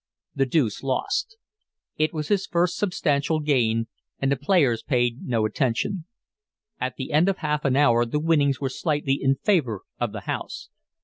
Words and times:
The 0.33 0.47
deuce 0.47 0.81
lost. 0.81 1.37
It 1.95 2.11
was 2.11 2.29
his 2.29 2.47
first 2.47 2.75
substantial 2.75 3.39
gain, 3.39 3.85
and 4.19 4.31
the 4.31 4.35
players 4.35 4.81
paid 4.81 5.21
no 5.27 5.45
attention. 5.45 6.05
At 6.79 6.95
the 6.95 7.11
end 7.11 7.29
of 7.29 7.37
half 7.37 7.65
an 7.65 7.75
hour 7.75 8.03
the 8.07 8.19
winnings 8.19 8.59
were 8.59 8.69
slightly 8.69 9.19
in 9.21 9.35
favor 9.35 9.81
of 9.99 10.11
the 10.11 10.21
"house." 10.21 10.69